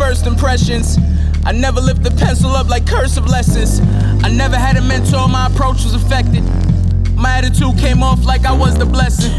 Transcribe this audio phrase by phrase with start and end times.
[0.00, 0.98] first impressions.
[1.44, 3.80] I never lift the pencil up like cursive lessons.
[4.24, 6.42] I never had a mentor, my approach was affected.
[7.14, 9.30] My attitude came off like I was the blessing.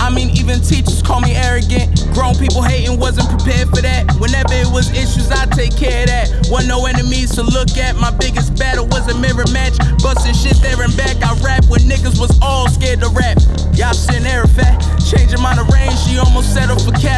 [0.00, 2.06] I mean, even teachers call me arrogant.
[2.14, 4.06] Grown people hating, wasn't prepared for that.
[4.22, 6.48] Whenever it was issues, I take care of that.
[6.50, 7.96] Wasn't no enemies to look at.
[7.96, 9.76] My biggest battle was a mirror match.
[10.02, 11.18] Busting shit there and back.
[11.20, 13.38] I rap when niggas was all scared to rap.
[13.74, 14.78] Y'all seen Arafat.
[15.10, 17.09] Changing my range, she almost settled for Cadillac.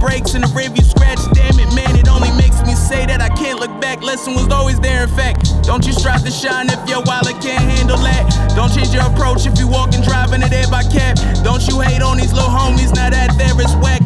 [0.00, 1.20] Brakes and the review scratch.
[1.32, 4.02] Damn it, man, it only makes me say that I can't look back.
[4.02, 5.44] Lesson was always there, in fact.
[5.62, 8.24] Don't you strive to shine if your wallet can't handle that.
[8.56, 11.16] Don't change your approach if you walking driving it air by cab.
[11.44, 14.02] Don't you hate on these little homies, now that there is whack.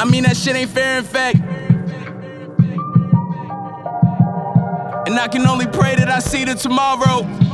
[0.00, 1.38] I mean, that shit ain't fair, in fact.
[5.06, 7.47] And I can only pray that I see the tomorrow.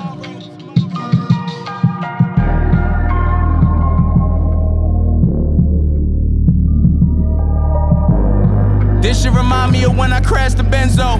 [9.24, 11.16] Should remind me of when I crashed the benzo.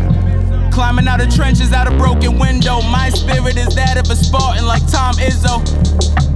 [0.70, 2.82] Climbing out of trenches out a broken window.
[2.82, 5.64] My spirit is that of a Spartan like Tom Izzo.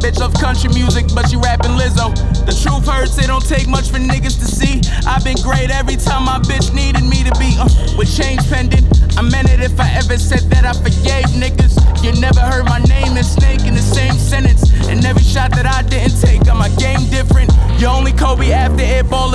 [0.00, 2.16] Bitch love country music, but she rapping Lizzo.
[2.46, 4.80] The truth hurts, it don't take much for niggas to see.
[5.04, 7.52] I've been great every time my bitch needed me to be.
[7.60, 8.88] Uh, with change pending,
[9.18, 11.76] I meant it if I ever said that I forgave niggas.
[12.00, 14.47] You never heard my name and snake in the same sentence.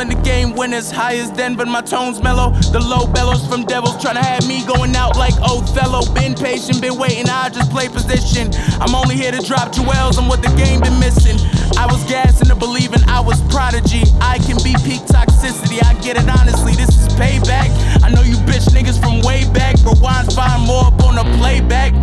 [0.03, 0.91] In the game winners.
[0.91, 2.51] High as Denver, my tones mellow.
[2.75, 6.03] The low bellows from devils trying to have me going out like Othello.
[6.13, 8.51] Been patient, been waiting, I just play position.
[8.83, 11.39] I'm only here to drop jewels on what the game been missing.
[11.79, 14.03] I was gassing to believing I was prodigy.
[14.19, 16.75] I can be peak toxicity, I get it honestly.
[16.75, 17.71] This is payback.
[18.03, 19.79] I know you bitch niggas from way back.
[19.87, 21.95] Rewind, find more up on the playback.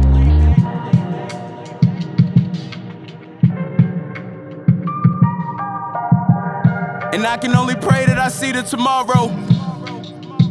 [7.20, 9.28] And I can only pray that I see the tomorrow.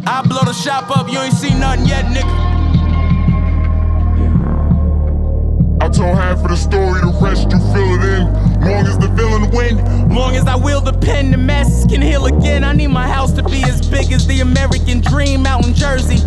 [0.05, 2.29] I blow the shop up, you ain't seen nothing yet, nigga.
[5.81, 8.61] I told half of the story, the rest you fill it in.
[8.61, 10.13] Long as the villain win.
[10.13, 12.63] Long as I wield the pen, the masses can heal again.
[12.63, 16.19] I need my house to be as big as the American dream out in Jersey.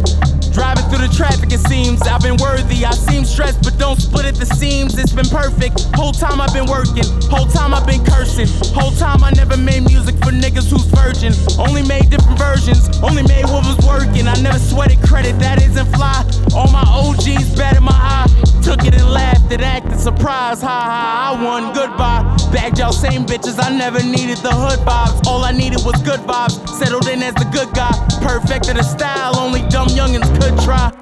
[0.52, 2.84] Driving through the traffic, it seems I've been worthy.
[2.84, 4.98] I seem stressed, but don't split at the seams.
[4.98, 5.80] It's been perfect.
[5.96, 8.48] Whole time I've been working, whole time I've been cursing.
[8.74, 11.32] Whole time I never made music for niggas who's virgin.
[11.58, 14.28] Only made different versions, only made what was working.
[14.28, 16.24] I never sweated credit, that isn't fly.
[16.54, 18.28] All my OGs batted my eye.
[18.62, 20.62] Took it and laughed and acted surprised.
[20.62, 22.31] Ha ha, I won, goodbye.
[22.52, 25.26] Bagged y'all same bitches, I never needed the hood vibes.
[25.26, 26.68] All I needed was good vibes.
[26.78, 27.92] Settled in as the good guy.
[28.20, 30.92] Perfected the style, only dumb youngins could try.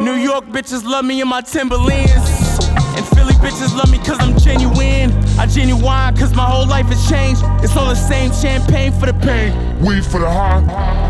[0.00, 2.68] New York bitches love me in my Timberlands.
[2.96, 5.12] And Philly bitches love me cause I'm genuine.
[5.38, 7.42] I genuine cause my whole life has changed.
[7.64, 9.52] It's all the same champagne for the pain.
[9.80, 11.07] Weed for the high.